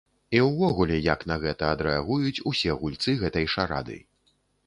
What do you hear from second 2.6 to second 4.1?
гульцы гэтай шарады.